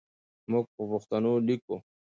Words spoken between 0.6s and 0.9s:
په